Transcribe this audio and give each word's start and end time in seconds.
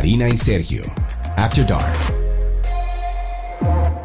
Karina 0.00 0.30
y 0.30 0.38
Sergio. 0.38 0.82
After 1.36 1.66
Dark. 1.66 1.92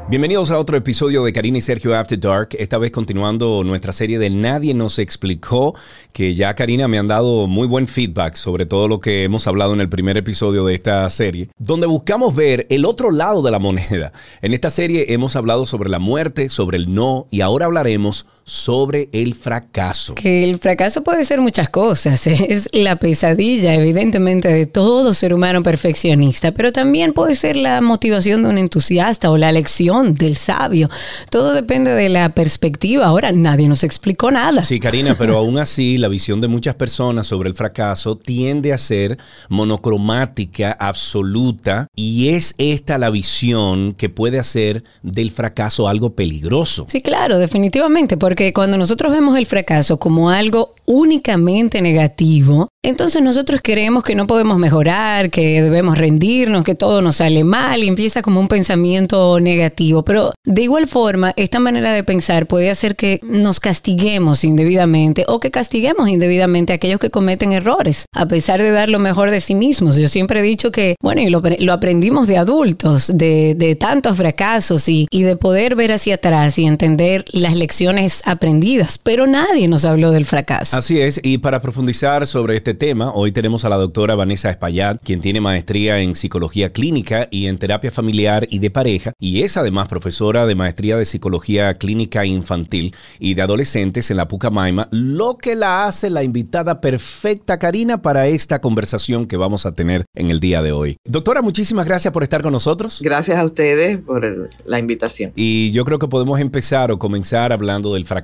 Bienvenidos 0.10 0.52
a 0.52 0.60
otro 0.60 0.76
episodio 0.76 1.24
de 1.24 1.31
Karina 1.31 1.60
y 1.60 1.62
Sergio 1.62 1.97
After 1.97 2.20
Dark, 2.20 2.49
esta 2.60 2.78
vez 2.78 2.92
continuando 2.92 3.63
nuestra 3.63 3.94
serie 3.94 4.20
de 4.20 4.29
Nadie 4.29 4.73
nos 4.73 5.00
explicó, 5.00 5.73
que 6.12 6.36
ya 6.36 6.54
Karina 6.54 6.90
me 6.90 7.00
han 7.00 7.08
dado 7.08 7.47
muy 7.47 7.65
buen 7.65 7.87
feedback 7.87 8.36
sobre 8.36 8.65
todo 8.65 8.90
lo 8.90 9.00
que 9.00 9.23
hemos 9.23 9.47
hablado 9.47 9.73
en 9.73 9.79
el 9.79 9.87
primer 9.87 10.18
episodio 10.18 10.65
de 10.65 10.76
esta 10.76 11.10
serie, 11.10 11.50
donde 11.58 11.87
buscamos 11.87 12.36
ver 12.36 12.68
el 12.69 12.83
otro 12.83 13.12
lado 13.12 13.41
de 13.41 13.51
la 13.51 13.59
moneda. 13.59 14.12
En 14.41 14.54
esta 14.54 14.72
serie 14.72 15.14
hemos 15.14 15.37
hablado 15.37 15.65
sobre 15.65 15.90
la 15.90 16.00
muerte, 16.00 16.50
sobre 16.50 16.76
el 16.76 16.94
no 16.94 17.30
y 17.32 17.40
ahora 17.40 17.68
hablaremos 17.68 18.27
sobre 18.45 19.09
el 19.12 19.34
fracaso. 19.34 20.13
Que 20.13 20.43
el 20.43 20.59
fracaso 20.59 21.03
puede 21.03 21.26
ser 21.26 21.41
muchas 21.41 21.67
cosas, 21.70 22.27
es 22.27 22.70
la 22.72 22.98
pesadilla 22.98 23.73
evidentemente 23.73 24.48
de 24.49 24.67
todo 24.67 25.13
ser 25.13 25.34
humano 25.34 25.63
perfeccionista, 25.63 26.53
pero 26.53 26.72
también 26.72 27.13
puede 27.13 27.36
ser 27.36 27.55
la 27.55 27.81
motivación 27.81 28.44
de 28.44 28.50
un 28.50 28.58
entusiasta 28.59 29.31
o 29.31 29.38
la 29.38 29.52
lección 29.52 30.13
del 30.13 30.36
sabio. 30.36 30.89
Todo 31.31 31.53
depende 31.53 31.91
de 31.91 32.09
la 32.09 32.30
perspectiva. 32.36 33.05
Ahora 33.05 33.31
nadie 33.31 33.67
nos 33.67 33.84
explicó 33.84 34.30
nada. 34.30 34.62
Sí, 34.62 34.80
Karina, 34.80 35.16
pero 35.17 35.38
aún 35.38 35.58
así 35.58 35.98
la 35.98 36.08
visión 36.08 36.39
de 36.39 36.48
muchas 36.48 36.75
personas 36.75 37.25
sobre 37.25 37.50
el 37.50 37.55
fracaso 37.55 38.16
tiende 38.16 38.73
a 38.73 38.77
ser 38.77 39.17
monocromática, 39.50 40.72
absoluta, 40.72 41.88
y 41.95 42.30
es 42.30 42.53
esta 42.59 43.00
la 43.00 43.09
visión 43.09 43.94
que 43.94 44.09
puede 44.09 44.38
hacer 44.38 44.84
del 45.02 45.31
fracaso 45.31 45.88
algo 45.88 46.14
peligroso. 46.14 46.86
Sí, 46.89 47.02
claro, 47.02 47.39
definitivamente, 47.39 48.17
porque 48.17 48.34
cuando 48.53 48.77
nosotros 48.77 49.12
vemos 49.12 49.38
el 49.38 49.45
fracaso 49.45 49.98
como 49.98 50.30
algo 50.30 50.75
únicamente 50.85 51.81
negativo, 51.81 52.70
entonces 52.84 53.22
nosotros 53.22 53.61
creemos 53.64 54.03
que 54.03 54.14
no 54.14 54.27
podemos 54.27 54.59
mejorar, 54.59 55.31
que 55.31 55.61
debemos 55.61 55.97
rendirnos, 55.97 56.64
que 56.64 56.75
todo 56.75 57.02
nos 57.02 57.16
sale 57.16 57.44
mal 57.44 57.83
y 57.83 57.88
empieza 57.88 58.22
como 58.22 58.39
un 58.39 58.47
pensamiento 58.47 59.39
negativo. 59.39 60.03
Pero 60.03 60.33
de 60.44 60.61
igual 60.61 60.86
forma, 60.86 61.33
esta 61.36 61.59
manera 61.59 61.94
de 61.94 62.03
pensar 62.03 62.45
puede 62.45 62.69
hacer 62.69 62.95
que 62.95 63.19
nos 63.23 63.59
castiguemos 63.59 64.44
indebidamente 64.44 65.25
o 65.27 65.39
que 65.39 65.49
castiguemos 65.49 66.09
indebidamente 66.09 66.73
a 66.73 66.75
aquellos 66.75 66.99
que 66.99 67.09
cometen 67.09 67.53
errores, 67.53 68.05
a 68.14 68.27
pesar 68.27 68.61
de 68.61 68.70
dar 68.70 68.89
lo 68.89 68.99
mejor 68.99 69.31
de 69.31 69.42
sí 69.42 69.55
mismos. 69.55 69.95
Yo 69.97 70.08
siempre 70.08 70.42
he 70.42 70.44
dicho 70.44 70.72
que, 70.72 70.95
bueno, 71.02 71.22
y 71.22 71.30
lo, 71.30 71.73
aprendimos 71.73 72.27
de 72.27 72.38
adultos, 72.38 73.11
de, 73.14 73.77
tantos 73.80 74.16
fracasos 74.16 74.88
y, 74.88 75.08
y 75.09 75.23
de 75.23 75.36
poder 75.36 75.75
ver 75.75 75.92
hacia 75.92 76.16
atrás 76.16 76.59
y 76.59 76.66
entender 76.66 77.25
las 77.31 77.55
lecciones 77.55 78.22
aprendidas, 78.26 78.98
pero 78.98 79.28
nadie 79.28 79.68
nos 79.68 79.86
habló 79.86 80.12
del 80.12 80.26
fracaso. 80.26 80.76
Así 80.76 81.00
es, 81.00 81.22
y 81.23 81.38
para 81.38 81.62
profundizar 81.62 82.26
sobre 82.26 82.58
este 82.58 82.73
tema, 82.73 83.14
hoy 83.14 83.32
tenemos 83.32 83.64
a 83.66 83.70
la 83.70 83.78
doctora 83.78 84.16
Vanessa 84.16 84.50
Espaillat, 84.50 85.00
quien 85.04 85.22
tiene 85.22 85.42
maestría 85.42 86.00
en 86.00 86.16
psicología 86.16 86.73
clínica 86.73 87.28
y 87.30 87.45
en 87.45 87.59
terapia 87.59 87.92
familiar 87.92 88.48
y 88.50 88.59
de 88.59 88.72
pareja, 88.72 89.14
y 89.20 89.44
es 89.44 89.58
además 89.58 89.88
profesora 89.88 90.48
de 90.48 90.56
maestría 90.56 90.98
de 90.98 91.06
psicología 91.06 91.76
clínica 91.76 92.26
infantil 92.26 92.95
y 93.20 93.36
de 93.36 93.44
adolescentes 93.44 94.09
en 94.09 94.17
la 94.17 94.28
Pucamaima, 94.28 94.88
lo 94.92 95.38
que 95.38 95.56
la 95.56 95.86
hace 95.86 96.10
la 96.10 96.23
invitada 96.23 96.82
perfecta, 96.82 97.60
Karina, 97.60 98.02
para 98.02 98.28
esta 98.28 98.60
conversación 98.60 99.28
que 99.28 99.38
vamos 99.38 99.67
a 99.67 99.76
tener 99.76 100.06
en 100.16 100.32
el 100.32 100.39
día 100.39 100.64
de 100.64 100.72
hoy. 100.72 100.98
Doctora, 101.06 101.44
muchísimas 101.44 101.86
gracias 101.86 102.12
por 102.12 102.23
estar 102.23 102.42
con 102.42 102.54
nosotros. 102.54 103.00
Gracias 103.04 103.38
a 103.38 103.45
ustedes 103.45 104.00
por 104.00 104.50
la 104.66 104.80
invitación. 104.80 105.32
Y 105.36 105.72
yo 105.72 105.86
creo 105.86 106.00
que 106.00 106.08
podemos 106.08 106.39
empezar 106.39 106.92
o 106.92 106.98
comenzar 106.98 107.54
hablando 107.54 107.94
del 107.94 108.06
fracaso 108.06 108.14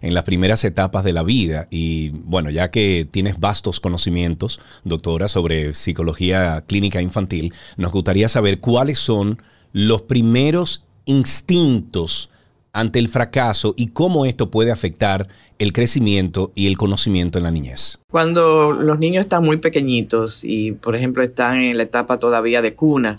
en 0.00 0.14
las 0.14 0.24
primeras 0.24 0.64
etapas 0.64 1.04
de 1.04 1.12
la 1.12 1.22
vida. 1.22 1.66
Y 1.70 2.10
bueno, 2.10 2.48
ya 2.50 2.70
que 2.70 3.08
tienes 3.10 3.40
vasto 3.40 3.72
conocimientos, 3.80 4.60
doctora, 4.84 5.28
sobre 5.28 5.74
psicología 5.74 6.64
clínica 6.66 7.00
infantil, 7.00 7.52
nos 7.76 7.92
gustaría 7.92 8.28
saber 8.28 8.60
cuáles 8.60 8.98
son 8.98 9.40
los 9.72 10.02
primeros 10.02 10.84
instintos 11.04 12.30
ante 12.74 12.98
el 12.98 13.08
fracaso 13.08 13.74
y 13.76 13.88
cómo 13.88 14.24
esto 14.24 14.50
puede 14.50 14.70
afectar 14.70 15.28
el 15.58 15.74
crecimiento 15.74 16.52
y 16.54 16.66
el 16.66 16.78
conocimiento 16.78 17.38
en 17.38 17.44
la 17.44 17.50
niñez. 17.50 17.98
Cuando 18.10 18.72
los 18.72 18.98
niños 18.98 19.22
están 19.22 19.44
muy 19.44 19.58
pequeñitos 19.58 20.42
y, 20.42 20.72
por 20.72 20.96
ejemplo, 20.96 21.22
están 21.22 21.58
en 21.58 21.76
la 21.76 21.82
etapa 21.82 22.18
todavía 22.18 22.62
de 22.62 22.74
cuna, 22.74 23.16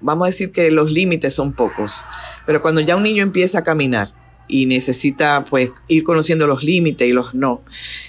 vamos 0.00 0.24
a 0.24 0.26
decir 0.26 0.52
que 0.52 0.70
los 0.70 0.90
límites 0.90 1.34
son 1.34 1.52
pocos, 1.52 2.04
pero 2.46 2.62
cuando 2.62 2.80
ya 2.80 2.96
un 2.96 3.02
niño 3.02 3.22
empieza 3.22 3.58
a 3.58 3.64
caminar, 3.64 4.21
y 4.48 4.66
necesita 4.66 5.44
pues 5.44 5.70
ir 5.88 6.04
conociendo 6.04 6.46
los 6.46 6.62
límites 6.62 7.08
y 7.08 7.12
los 7.12 7.34
no. 7.34 7.62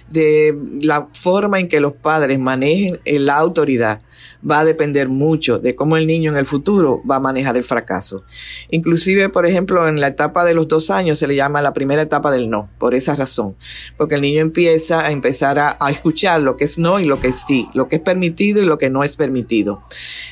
De 0.09 0.55
la 0.81 1.07
forma 1.13 1.59
en 1.59 1.67
que 1.67 1.79
los 1.79 1.93
padres 1.93 2.39
manejen 2.39 2.99
la 3.05 3.37
autoridad 3.37 4.01
va 4.49 4.59
a 4.59 4.65
depender 4.65 5.09
mucho 5.09 5.59
de 5.59 5.75
cómo 5.75 5.97
el 5.97 6.05
niño 6.05 6.31
en 6.31 6.37
el 6.37 6.45
futuro 6.45 7.01
va 7.09 7.17
a 7.17 7.19
manejar 7.19 7.57
el 7.57 7.63
fracaso. 7.63 8.23
Inclusive, 8.69 9.29
por 9.29 9.45
ejemplo, 9.45 9.87
en 9.87 10.01
la 10.01 10.07
etapa 10.07 10.43
de 10.43 10.53
los 10.53 10.67
dos 10.67 10.89
años 10.89 11.19
se 11.19 11.27
le 11.27 11.35
llama 11.35 11.61
la 11.61 11.73
primera 11.73 12.01
etapa 12.01 12.31
del 12.31 12.49
no, 12.49 12.69
por 12.77 12.93
esa 12.93 13.15
razón, 13.15 13.55
porque 13.97 14.15
el 14.15 14.21
niño 14.21 14.41
empieza 14.41 15.05
a 15.05 15.11
empezar 15.11 15.59
a, 15.59 15.77
escuchar 15.89 16.41
lo 16.41 16.57
que 16.57 16.63
es 16.65 16.77
no 16.77 16.99
y 16.99 17.05
lo 17.05 17.19
que 17.19 17.27
es 17.27 17.43
sí, 17.47 17.67
lo 17.73 17.87
que 17.87 17.97
es 17.97 18.01
permitido 18.01 18.61
y 18.61 18.65
lo 18.65 18.77
que 18.77 18.89
no 18.89 19.03
es 19.03 19.15
permitido. 19.15 19.81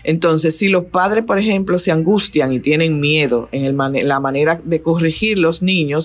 Entonces, 0.03 0.57
si 0.57 0.69
los 0.69 0.85
padres, 0.85 1.23
por 1.23 1.37
ejemplo, 1.37 1.79
se 1.79 1.91
angustian 1.91 2.51
y 2.51 2.59
tienen 2.59 2.99
miedo 2.99 3.47
en 3.51 3.77
la 3.77 4.19
manera 4.19 4.59
de 4.63 4.81
corregir 4.81 5.37
los 5.37 5.61
niños, 5.61 6.00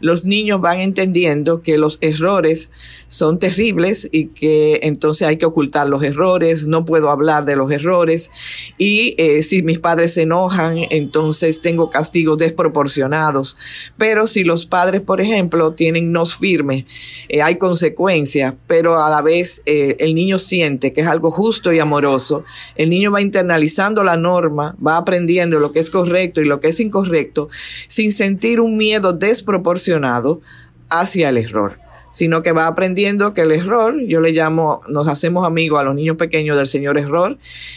los 0.00 0.24
niños 0.24 0.60
van 0.60 0.80
entendiendo 0.80 1.62
que 1.62 1.78
los 1.78 1.98
errores 2.00 2.70
son 3.08 3.38
terribles 3.38 4.08
y 4.10 4.26
que 4.26 4.80
entonces 4.82 5.28
hay 5.28 5.36
que 5.36 5.46
ocultar 5.46 5.86
los 5.88 6.02
errores, 6.02 6.66
no 6.66 6.84
puedo 6.84 7.10
hablar 7.10 7.44
de 7.44 7.56
los 7.56 7.70
errores 7.70 8.30
y 8.78 9.14
eh, 9.18 9.42
si 9.42 9.62
mis 9.62 9.78
padres 9.78 10.14
se 10.14 10.22
enojan, 10.22 10.78
entonces 10.90 11.62
tengo 11.62 11.90
castigos 11.90 12.38
desproporcionados. 12.38 13.56
Pero 13.96 14.26
si 14.26 14.44
los 14.44 14.66
padres, 14.66 15.00
por 15.00 15.20
ejemplo, 15.20 15.72
tienen 15.72 16.12
nos 16.12 16.36
firmes, 16.36 16.84
eh, 17.28 17.42
hay 17.42 17.56
consecuencias, 17.56 18.54
pero 18.66 19.02
a 19.02 19.10
la 19.10 19.22
vez 19.22 19.62
eh, 19.66 19.96
el 20.00 20.14
niño 20.14 20.38
siente 20.38 20.92
que 20.92 21.02
es 21.02 21.06
algo 21.06 21.30
justo 21.30 21.72
y 21.72 21.78
amoroso, 21.78 22.44
el 22.74 22.90
niño 22.90 23.10
va 23.10 23.20
internalizando 23.20 24.04
la 24.04 24.16
norma, 24.16 24.76
va 24.84 24.96
aprendiendo 24.96 25.60
lo 25.60 25.72
que 25.72 25.80
es 25.80 25.90
correcto 25.90 26.40
y 26.40 26.44
lo 26.44 26.60
que 26.60 26.68
es 26.68 26.80
incorrecto, 26.80 27.48
sin 27.86 28.12
sentir 28.12 28.60
un 28.60 28.76
miedo 28.76 29.12
desproporcionado 29.26 30.40
hacia 30.88 31.28
el 31.28 31.38
error 31.38 31.86
sino 32.16 32.42
que 32.42 32.52
va 32.52 32.66
aprendiendo 32.66 33.34
que 33.34 33.42
el 33.42 33.52
error, 33.52 33.94
yo 34.06 34.20
le 34.20 34.32
llamo, 34.32 34.80
nos 34.88 35.06
hacemos 35.06 35.46
amigos 35.46 35.78
a 35.78 35.84
los 35.84 35.94
niños 35.94 36.16
pequeños 36.16 36.56
del 36.56 36.64
señor 36.64 36.96
error 36.96 37.36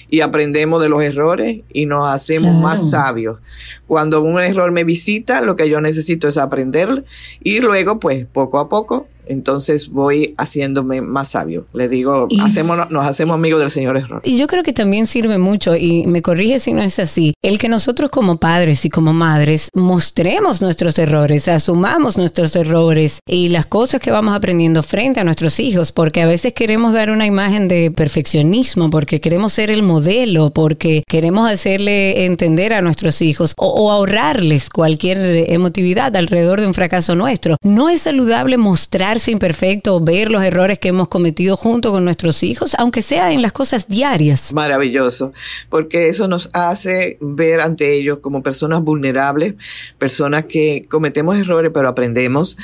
y 0.10 0.22
aprendemos 0.22 0.82
de 0.82 0.88
los 0.88 1.04
errores 1.04 1.64
y 1.74 1.86
nos 1.86 2.08
hacemos 2.08 2.56
más 2.56 2.92
sabios. 2.92 3.40
Cuando 3.86 4.22
un 4.22 4.40
error 4.40 4.72
me 4.72 4.86
visita, 4.86 5.42
lo 5.42 5.58
que 5.58 5.68
yo 5.68 5.82
necesito 5.82 6.30
es 6.30 6.38
aprender 6.38 7.04
y 7.44 7.60
luego, 7.60 8.00
pues, 8.00 8.28
poco 8.28 8.60
a 8.60 8.70
poco, 8.70 9.10
entonces 9.30 9.90
voy 9.90 10.34
haciéndome 10.38 11.02
más 11.02 11.30
sabio. 11.30 11.68
Le 11.74 11.88
digo, 11.88 12.28
hacemos, 12.42 12.90
nos 12.90 13.06
hacemos 13.06 13.36
amigos 13.36 13.62
del 13.62 13.70
Señor 13.70 13.96
error. 13.96 14.22
Y 14.26 14.38
yo 14.38 14.48
creo 14.48 14.64
que 14.64 14.74
también 14.74 15.06
sirve 15.06 15.38
mucho, 15.38 15.76
y 15.76 16.06
me 16.08 16.22
corrige 16.22 16.60
si 16.60 16.74
no 16.74 16.82
es 16.82 17.00
así, 17.00 17.34
el 17.44 17.60
que 17.60 17.70
nosotros 17.70 18.10
como 18.10 18.38
padres 18.38 18.84
y 18.86 18.90
como 18.90 19.14
madres 19.14 19.70
mostremos 19.74 20.62
nuestros 20.62 20.98
errores, 20.98 21.48
asumamos 21.48 22.18
nuestros 22.18 22.56
errores 22.56 23.20
y 23.28 23.50
las 23.50 23.68
cosas 23.68 24.02
que 24.02 24.12
vamos 24.12 24.36
aprendiendo 24.36 24.82
frente 24.82 25.20
a 25.20 25.24
nuestros 25.24 25.60
hijos, 25.60 25.92
porque 25.92 26.22
a 26.22 26.26
veces 26.26 26.54
queremos 26.54 26.94
dar 26.94 27.12
una 27.12 27.28
imagen 27.28 27.68
de 27.68 27.92
perfeccionismo, 27.92 28.90
porque 28.90 29.22
queremos 29.22 29.54
ser 29.54 29.70
el 29.70 29.84
modelo, 29.84 30.50
porque 30.50 31.04
queremos 31.08 31.50
hacerle 31.50 32.26
entender 32.26 32.74
a 32.74 32.82
nuestros 32.82 33.22
hijos 33.22 33.54
o, 33.58 33.68
o 33.68 33.92
ahorrarles 33.92 34.70
cualquier 34.70 35.52
emotividad 35.52 36.16
alrededor 36.16 36.62
de 36.62 36.68
un 36.68 36.74
fracaso 36.74 37.16
nuestro. 37.16 37.58
No 37.64 37.90
es 37.90 38.02
saludable 38.02 38.58
mostrar 38.58 39.19
imperfecto, 39.28 40.00
ver 40.00 40.32
los 40.32 40.44
errores 40.44 40.80
que 40.80 40.90
hemos 40.90 41.08
cometido 41.08 41.58
junto 41.58 41.92
con 41.92 42.06
nuestros 42.06 42.44
hijos, 42.44 42.76
aunque 42.78 43.02
sea 43.02 43.32
en 43.32 43.42
las 43.42 43.52
cosas 43.52 43.88
diarias. 43.88 44.54
Maravilloso, 44.54 45.34
porque 45.70 46.08
eso 46.08 46.28
nos 46.28 46.50
hace 46.54 47.18
ver 47.22 47.62
ante 47.62 47.94
ellos 47.94 48.20
como 48.20 48.42
personas 48.44 48.82
vulnerables, 48.82 49.56
personas 49.98 50.46
que 50.46 50.86
cometemos 50.90 51.38
errores 51.38 51.72
pero 51.74 51.90
aprendemos 51.90 52.58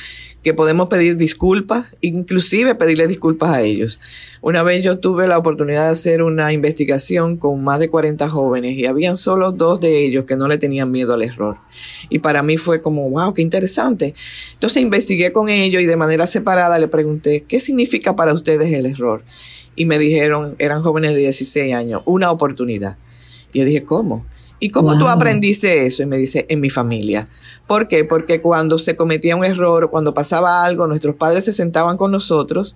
que 0.46 0.54
podemos 0.54 0.90
pedir 0.90 1.18
disculpas, 1.18 1.96
inclusive 2.02 2.76
pedirle 2.76 3.08
disculpas 3.08 3.50
a 3.50 3.64
ellos. 3.64 4.00
Una 4.42 4.62
vez 4.62 4.84
yo 4.84 5.00
tuve 5.00 5.26
la 5.26 5.40
oportunidad 5.40 5.86
de 5.86 5.92
hacer 5.94 6.22
una 6.22 6.54
investigación 6.54 7.38
con 7.38 7.64
más 7.64 7.80
de 7.80 7.90
40 7.90 8.30
jóvenes 8.30 8.78
y 8.78 8.86
habían 8.86 9.18
solo 9.18 9.52
dos 9.52 9.82
de 9.82 10.06
ellos 10.06 10.26
que 10.26 10.36
no 10.36 10.48
le 10.48 10.60
tenían 10.60 10.92
miedo 10.92 11.16
al 11.16 11.24
error. 11.24 11.58
Y 12.10 12.20
para 12.20 12.44
mí 12.44 12.58
fue 12.58 12.84
como, 12.84 13.10
wow, 13.10 13.34
qué 13.34 13.42
interesante. 13.42 14.14
Entonces 14.54 14.84
investigué 14.84 15.34
con 15.34 15.50
ellos 15.50 15.82
y 15.82 15.88
de 15.88 15.96
manera 15.96 16.28
separada 16.28 16.78
le 16.78 16.90
pregunté, 16.90 17.44
¿qué 17.48 17.60
significa 17.60 18.16
para 18.16 18.32
ustedes 18.32 18.72
el 18.72 18.86
error? 18.86 19.24
Y 19.76 19.86
me 19.86 19.98
dijeron, 19.98 20.56
eran 20.60 20.84
jóvenes 20.84 21.16
de 21.16 21.22
16 21.22 21.74
años, 21.74 22.04
una 22.06 22.30
oportunidad. 22.30 23.00
Y 23.52 23.62
yo 23.62 23.66
dije, 23.66 23.84
¿cómo? 23.84 24.24
¿Y 24.66 24.72
cómo 24.72 24.98
tú 24.98 25.08
aprendiste 25.08 25.86
eso? 25.86 26.02
Y 26.02 26.08
me 26.08 26.18
dice, 26.18 26.48
en 26.50 26.60
mi 26.60 26.72
familia. 26.72 27.28
¿Por 27.68 27.88
qué? 27.88 28.04
Porque 28.04 28.42
cuando 28.42 28.80
se 28.80 28.96
cometía 28.96 29.36
un 29.36 29.46
error, 29.46 29.92
cuando 29.92 30.16
pasaba 30.16 30.66
algo, 30.66 30.88
nuestros 30.88 31.16
padres 31.18 31.46
se 31.46 31.52
sentaban 31.52 31.98
con 31.98 32.12
nosotros 32.12 32.76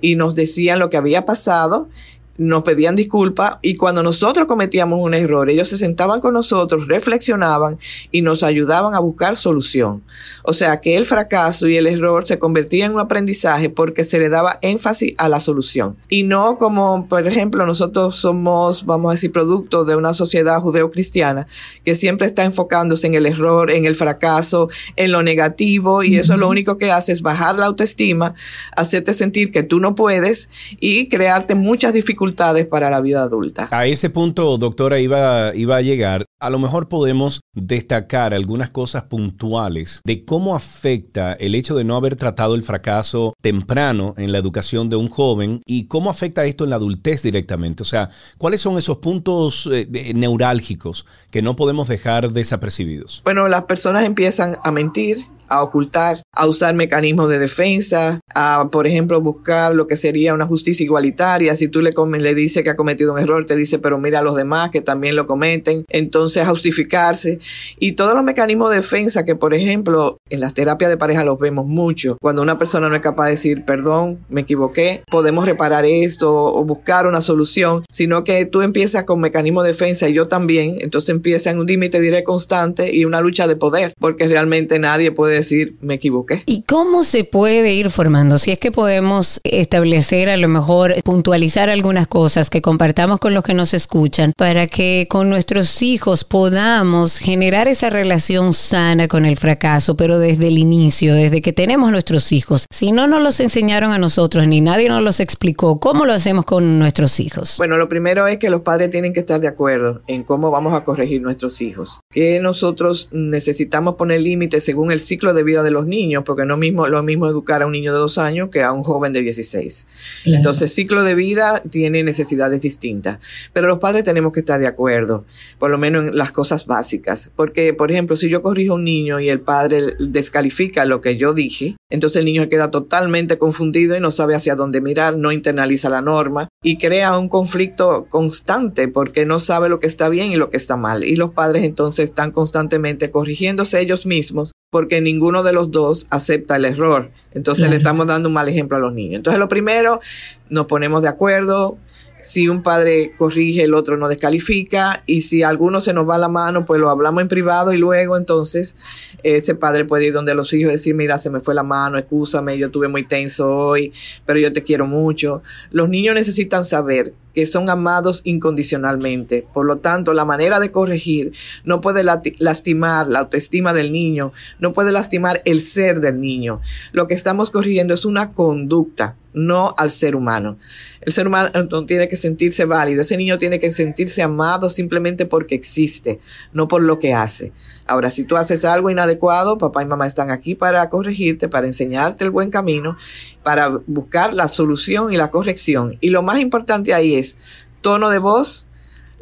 y 0.00 0.14
nos 0.14 0.36
decían 0.36 0.78
lo 0.78 0.90
que 0.90 0.96
había 0.96 1.24
pasado 1.24 1.88
nos 2.36 2.62
pedían 2.62 2.96
disculpas 2.96 3.58
y 3.62 3.76
cuando 3.76 4.02
nosotros 4.02 4.46
cometíamos 4.46 4.98
un 5.00 5.14
error, 5.14 5.48
ellos 5.50 5.68
se 5.68 5.76
sentaban 5.76 6.20
con 6.20 6.34
nosotros, 6.34 6.88
reflexionaban 6.88 7.78
y 8.10 8.22
nos 8.22 8.42
ayudaban 8.42 8.94
a 8.94 9.00
buscar 9.00 9.36
solución. 9.36 10.02
O 10.42 10.52
sea 10.52 10.80
que 10.80 10.96
el 10.96 11.06
fracaso 11.06 11.68
y 11.68 11.76
el 11.76 11.86
error 11.86 12.26
se 12.26 12.38
convertían 12.38 12.90
en 12.90 12.94
un 12.96 13.00
aprendizaje 13.00 13.70
porque 13.70 14.04
se 14.04 14.18
le 14.18 14.28
daba 14.28 14.58
énfasis 14.62 15.14
a 15.18 15.28
la 15.28 15.40
solución. 15.40 15.96
Y 16.08 16.24
no 16.24 16.58
como, 16.58 17.06
por 17.08 17.26
ejemplo, 17.26 17.64
nosotros 17.66 18.16
somos, 18.16 18.84
vamos 18.84 19.10
a 19.10 19.14
decir, 19.14 19.32
producto 19.32 19.84
de 19.84 19.96
una 19.96 20.12
sociedad 20.12 20.60
judeo-cristiana 20.60 21.46
que 21.84 21.94
siempre 21.94 22.26
está 22.26 22.44
enfocándose 22.44 23.06
en 23.06 23.14
el 23.14 23.26
error, 23.26 23.70
en 23.70 23.86
el 23.86 23.94
fracaso, 23.94 24.68
en 24.96 25.12
lo 25.12 25.22
negativo 25.22 26.02
y 26.02 26.16
eso 26.16 26.36
lo 26.36 26.48
único 26.48 26.78
que 26.78 26.90
hace 26.90 27.12
es 27.12 27.22
bajar 27.22 27.58
la 27.58 27.66
autoestima, 27.66 28.34
hacerte 28.76 29.14
sentir 29.14 29.52
que 29.52 29.62
tú 29.62 29.78
no 29.78 29.94
puedes 29.94 30.48
y 30.80 31.08
crearte 31.08 31.54
muchas 31.54 31.92
dificultades 31.92 32.23
para 32.68 32.90
la 32.90 33.00
vida 33.00 33.22
adulta. 33.22 33.68
A 33.70 33.86
ese 33.86 34.10
punto, 34.10 34.56
doctora, 34.58 35.00
iba, 35.00 35.54
iba 35.54 35.76
a 35.76 35.82
llegar. 35.82 36.26
A 36.40 36.50
lo 36.50 36.58
mejor 36.58 36.88
podemos 36.88 37.40
destacar 37.54 38.34
algunas 38.34 38.70
cosas 38.70 39.04
puntuales 39.04 40.00
de 40.04 40.24
cómo 40.24 40.54
afecta 40.54 41.34
el 41.34 41.54
hecho 41.54 41.74
de 41.74 41.84
no 41.84 41.96
haber 41.96 42.16
tratado 42.16 42.54
el 42.54 42.62
fracaso 42.62 43.34
temprano 43.40 44.14
en 44.16 44.32
la 44.32 44.38
educación 44.38 44.90
de 44.90 44.96
un 44.96 45.08
joven 45.08 45.60
y 45.66 45.86
cómo 45.86 46.10
afecta 46.10 46.44
esto 46.44 46.64
en 46.64 46.70
la 46.70 46.76
adultez 46.76 47.22
directamente. 47.22 47.82
O 47.82 47.86
sea, 47.86 48.08
¿cuáles 48.38 48.60
son 48.60 48.76
esos 48.78 48.98
puntos 48.98 49.68
eh, 49.72 50.12
neurálgicos 50.14 51.06
que 51.30 51.42
no 51.42 51.56
podemos 51.56 51.88
dejar 51.88 52.30
desapercibidos? 52.30 53.22
Bueno, 53.24 53.48
las 53.48 53.64
personas 53.64 54.04
empiezan 54.04 54.56
a 54.62 54.70
mentir, 54.70 55.18
a 55.48 55.62
ocultar, 55.62 56.22
a 56.32 56.46
usar 56.46 56.74
mecanismos 56.74 57.28
de 57.28 57.38
defensa, 57.38 58.20
a, 58.34 58.68
por 58.70 58.86
ejemplo, 58.86 59.20
buscar 59.20 59.74
lo 59.74 59.86
que 59.86 59.96
sería 59.96 60.34
una 60.34 60.46
justicia 60.46 60.84
igualitaria. 60.84 61.54
Si 61.54 61.68
tú 61.68 61.80
le, 61.80 61.92
le 62.18 62.34
dices 62.34 62.64
que 62.64 62.70
ha 62.70 62.76
cometido 62.76 63.12
un 63.12 63.18
error, 63.18 63.46
te 63.46 63.56
dice, 63.56 63.78
pero 63.78 63.98
mira 63.98 64.20
a 64.20 64.22
los 64.22 64.36
demás 64.36 64.70
que 64.70 64.80
también 64.80 65.16
lo 65.16 65.26
cometen. 65.26 65.84
Entonces, 65.88 66.42
a 66.42 66.46
justificarse. 66.46 67.38
Y 67.78 67.92
todos 67.92 68.14
los 68.14 68.24
mecanismos 68.24 68.70
de 68.70 68.76
defensa 68.76 69.24
que, 69.24 69.36
por 69.36 69.54
ejemplo, 69.54 70.18
en 70.30 70.40
las 70.40 70.54
terapias 70.54 70.90
de 70.90 70.96
pareja 70.96 71.24
los 71.24 71.38
vemos 71.38 71.66
mucho. 71.66 72.16
Cuando 72.20 72.42
una 72.42 72.58
persona 72.58 72.88
no 72.88 72.96
es 72.96 73.02
capaz 73.02 73.26
de 73.26 73.30
decir, 73.30 73.64
perdón, 73.64 74.18
me 74.28 74.42
equivoqué, 74.42 75.02
podemos 75.10 75.46
reparar 75.46 75.84
esto 75.84 76.32
o 76.32 76.64
buscar 76.64 77.06
una 77.06 77.20
solución, 77.20 77.84
sino 77.90 78.24
que 78.24 78.46
tú 78.46 78.62
empiezas 78.62 79.04
con 79.04 79.20
mecanismos 79.20 79.64
de 79.64 79.68
defensa 79.70 80.08
y 80.08 80.14
yo 80.14 80.26
también. 80.26 80.78
Entonces 80.80 81.10
empieza 81.10 81.50
en 81.50 81.58
un 81.58 81.66
límite 81.66 82.00
directo 82.00 82.24
constante 82.24 82.92
y 82.92 83.04
una 83.04 83.20
lucha 83.20 83.46
de 83.46 83.54
poder, 83.54 83.94
porque 84.00 84.26
realmente 84.26 84.78
nadie 84.78 85.12
puede 85.12 85.33
decir 85.34 85.76
me 85.80 85.94
equivoqué. 85.94 86.42
¿Y 86.46 86.62
cómo 86.62 87.04
se 87.04 87.24
puede 87.24 87.74
ir 87.74 87.90
formando? 87.90 88.38
Si 88.38 88.50
es 88.50 88.58
que 88.58 88.72
podemos 88.72 89.40
establecer 89.44 90.28
a 90.28 90.36
lo 90.36 90.48
mejor, 90.48 90.96
puntualizar 91.04 91.70
algunas 91.70 92.06
cosas 92.06 92.50
que 92.50 92.62
compartamos 92.62 93.18
con 93.18 93.34
los 93.34 93.44
que 93.44 93.54
nos 93.54 93.74
escuchan 93.74 94.32
para 94.36 94.66
que 94.66 95.06
con 95.08 95.28
nuestros 95.28 95.82
hijos 95.82 96.24
podamos 96.24 97.18
generar 97.18 97.68
esa 97.68 97.90
relación 97.90 98.52
sana 98.52 99.08
con 99.08 99.24
el 99.24 99.36
fracaso, 99.36 99.96
pero 99.96 100.18
desde 100.18 100.48
el 100.48 100.58
inicio, 100.58 101.14
desde 101.14 101.42
que 101.42 101.52
tenemos 101.52 101.90
nuestros 101.90 102.32
hijos. 102.32 102.66
Si 102.70 102.92
no 102.92 103.06
nos 103.06 103.22
los 103.22 103.40
enseñaron 103.40 103.92
a 103.92 103.98
nosotros 103.98 104.46
ni 104.46 104.60
nadie 104.60 104.88
nos 104.88 105.02
los 105.02 105.20
explicó, 105.20 105.78
¿cómo 105.80 106.04
lo 106.06 106.12
hacemos 106.12 106.44
con 106.44 106.78
nuestros 106.78 107.20
hijos? 107.20 107.56
Bueno, 107.58 107.76
lo 107.76 107.88
primero 107.88 108.26
es 108.26 108.38
que 108.38 108.50
los 108.50 108.62
padres 108.62 108.90
tienen 108.90 109.12
que 109.12 109.20
estar 109.20 109.40
de 109.40 109.48
acuerdo 109.48 110.02
en 110.06 110.24
cómo 110.24 110.50
vamos 110.50 110.74
a 110.74 110.84
corregir 110.84 111.20
nuestros 111.22 111.60
hijos. 111.60 112.00
Que 112.10 112.40
nosotros 112.40 113.08
necesitamos 113.12 113.94
poner 113.96 114.20
límites 114.20 114.64
según 114.64 114.90
el 114.90 115.00
ciclo 115.00 115.23
de 115.32 115.44
vida 115.44 115.62
de 115.62 115.70
los 115.70 115.86
niños, 115.86 116.24
porque 116.26 116.44
no 116.44 116.56
mismo 116.56 116.88
lo 116.88 117.02
mismo 117.02 117.28
educar 117.28 117.62
a 117.62 117.66
un 117.66 117.72
niño 117.72 117.92
de 117.92 117.98
dos 117.98 118.18
años 118.18 118.50
que 118.50 118.62
a 118.62 118.72
un 118.72 118.82
joven 118.82 119.12
de 119.12 119.22
16. 119.22 120.24
Entonces, 120.26 120.74
ciclo 120.74 121.04
de 121.04 121.14
vida 121.14 121.62
tiene 121.70 122.02
necesidades 122.02 122.60
distintas, 122.60 123.18
pero 123.52 123.68
los 123.68 123.78
padres 123.78 124.04
tenemos 124.04 124.32
que 124.32 124.40
estar 124.40 124.60
de 124.60 124.66
acuerdo, 124.66 125.24
por 125.58 125.70
lo 125.70 125.78
menos 125.78 126.08
en 126.08 126.16
las 126.16 126.32
cosas 126.32 126.66
básicas, 126.66 127.32
porque, 127.36 127.72
por 127.72 127.90
ejemplo, 127.90 128.16
si 128.16 128.28
yo 128.28 128.42
corrijo 128.42 128.72
a 128.72 128.76
un 128.76 128.84
niño 128.84 129.20
y 129.20 129.30
el 129.30 129.40
padre 129.40 129.94
descalifica 129.98 130.84
lo 130.84 131.00
que 131.00 131.16
yo 131.16 131.32
dije, 131.32 131.76
entonces 131.90 132.18
el 132.18 132.24
niño 132.24 132.48
queda 132.48 132.70
totalmente 132.70 133.38
confundido 133.38 133.96
y 133.96 134.00
no 134.00 134.10
sabe 134.10 134.34
hacia 134.34 134.56
dónde 134.56 134.80
mirar, 134.80 135.16
no 135.16 135.30
internaliza 135.30 135.88
la 135.88 136.02
norma 136.02 136.48
y 136.62 136.78
crea 136.78 137.16
un 137.16 137.28
conflicto 137.28 138.06
constante 138.08 138.88
porque 138.88 139.26
no 139.26 139.38
sabe 139.38 139.68
lo 139.68 139.78
que 139.78 139.86
está 139.86 140.08
bien 140.08 140.32
y 140.32 140.36
lo 140.36 140.50
que 140.50 140.56
está 140.56 140.76
mal. 140.76 141.04
Y 141.04 141.16
los 141.16 141.32
padres 141.32 141.62
entonces 141.62 142.06
están 142.06 142.32
constantemente 142.32 143.10
corrigiéndose 143.10 143.80
ellos 143.80 144.06
mismos 144.06 144.52
porque 144.70 145.00
ninguno 145.14 145.42
de 145.42 145.52
los 145.52 145.70
dos 145.70 146.06
acepta 146.10 146.56
el 146.56 146.64
error. 146.64 147.10
Entonces 147.32 147.70
le 147.70 147.76
estamos 147.76 148.06
dando 148.06 148.28
un 148.28 148.34
mal 148.34 148.48
ejemplo 148.48 148.76
a 148.76 148.80
los 148.80 148.92
niños. 148.92 149.16
Entonces 149.16 149.38
lo 149.38 149.48
primero, 149.48 150.00
nos 150.48 150.66
ponemos 150.66 151.02
de 151.02 151.08
acuerdo. 151.08 151.78
Si 152.20 152.48
un 152.48 152.62
padre 152.62 153.12
corrige, 153.18 153.64
el 153.64 153.74
otro 153.74 153.96
no 153.96 154.08
descalifica. 154.08 155.02
Y 155.06 155.20
si 155.20 155.42
alguno 155.42 155.80
se 155.80 155.92
nos 155.92 156.08
va 156.08 156.18
la 156.18 156.28
mano, 156.28 156.64
pues 156.64 156.80
lo 156.80 156.90
hablamos 156.90 157.22
en 157.22 157.28
privado 157.28 157.72
y 157.72 157.76
luego 157.76 158.16
entonces 158.16 158.76
ese 159.22 159.54
padre 159.54 159.84
puede 159.84 160.06
ir 160.06 160.12
donde 160.12 160.34
los 160.34 160.52
hijos 160.52 160.70
y 160.70 160.72
decir, 160.72 160.94
mira, 160.94 161.18
se 161.18 161.30
me 161.30 161.40
fue 161.40 161.54
la 161.54 161.62
mano, 161.62 161.98
excúsame, 161.98 162.58
yo 162.58 162.70
tuve 162.70 162.88
muy 162.88 163.06
tenso 163.06 163.54
hoy, 163.54 163.92
pero 164.26 164.38
yo 164.38 164.52
te 164.52 164.62
quiero 164.62 164.86
mucho. 164.86 165.42
Los 165.70 165.88
niños 165.88 166.14
necesitan 166.14 166.64
saber 166.64 167.14
que 167.34 167.46
son 167.46 167.68
amados 167.68 168.22
incondicionalmente. 168.24 169.46
Por 169.52 169.66
lo 169.66 169.78
tanto, 169.78 170.12
la 170.12 170.24
manera 170.24 170.60
de 170.60 170.70
corregir 170.70 171.32
no 171.64 171.80
puede 171.80 172.04
lastimar 172.38 173.06
la 173.08 173.20
autoestima 173.20 173.72
del 173.72 173.92
niño, 173.92 174.32
no 174.60 174.72
puede 174.72 174.92
lastimar 174.92 175.42
el 175.44 175.60
ser 175.60 176.00
del 176.00 176.20
niño. 176.20 176.60
Lo 176.92 177.06
que 177.06 177.14
estamos 177.14 177.50
corrigiendo 177.50 177.94
es 177.94 178.04
una 178.04 178.32
conducta, 178.32 179.16
no 179.32 179.74
al 179.76 179.90
ser 179.90 180.16
humano. 180.16 180.58
El 181.00 181.12
ser 181.12 181.26
humano 181.26 181.50
tiene 181.86 182.08
que 182.08 182.16
sentirse 182.16 182.64
válido, 182.64 183.02
ese 183.02 183.16
niño 183.16 183.36
tiene 183.36 183.58
que 183.58 183.72
sentirse 183.72 184.22
amado 184.22 184.70
simplemente 184.70 185.26
porque 185.26 185.54
existe, 185.54 186.20
no 186.52 186.68
por 186.68 186.82
lo 186.82 186.98
que 186.98 187.12
hace. 187.12 187.52
Ahora, 187.86 188.10
si 188.10 188.24
tú 188.24 188.36
haces 188.36 188.64
algo 188.64 188.90
inadecuado, 188.90 189.58
papá 189.58 189.82
y 189.82 189.86
mamá 189.86 190.06
están 190.06 190.30
aquí 190.30 190.54
para 190.54 190.88
corregirte, 190.88 191.48
para 191.48 191.66
enseñarte 191.66 192.24
el 192.24 192.30
buen 192.30 192.50
camino, 192.50 192.96
para 193.42 193.68
buscar 193.86 194.32
la 194.32 194.48
solución 194.48 195.12
y 195.12 195.16
la 195.16 195.30
corrección. 195.30 195.98
Y 196.00 196.08
lo 196.08 196.22
más 196.22 196.38
importante 196.38 196.94
ahí 196.94 197.14
es 197.14 197.40
tono 197.82 198.08
de 198.08 198.18
voz, 198.18 198.66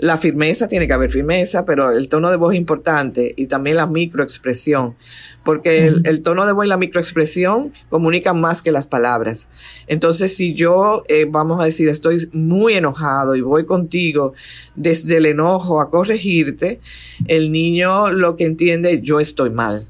la 0.03 0.17
firmeza, 0.17 0.67
tiene 0.67 0.89
que 0.89 0.95
haber 0.95 1.13
firmeza, 1.13 1.65
pero 1.65 1.93
el 1.93 2.09
tono 2.09 2.29
de 2.29 2.37
voz 2.37 2.55
es 2.55 2.59
importante 2.59 3.35
y 3.37 3.47
también 3.47 3.77
la 3.77 3.87
microexpresión, 3.87 4.97
porque 5.45 5.87
el, 5.87 6.23
tono 6.23 6.45
de 6.45 6.53
voz 6.53 6.67
y 6.67 6.69
la 6.69 6.77
microexpresión 6.77 7.73
comunican 7.89 8.41
más 8.41 8.63
que 8.63 8.73
las 8.73 8.89
palabras. 8.89 9.49
Entonces, 9.87 10.37
si 10.37 10.55
yo, 10.55 11.05
eh, 11.07 11.25
vamos 11.31 11.61
a 11.61 11.67
decir, 11.67 11.89
estoy 11.89 12.29
muy 12.33 12.75
enojado 12.75 13.37
y 13.37 13.43
voy 13.43 13.65
contigo 13.65 14.33
desde 14.75 15.19
el 15.19 15.27
enojo 15.27 15.81
a 15.81 15.89
corregirte, 15.89 16.81
el 17.29 17.53
niño 17.53 18.11
lo 18.11 18.35
que 18.35 18.43
entiende, 18.43 19.03
yo 19.03 19.21
estoy 19.21 19.51
mal. 19.51 19.87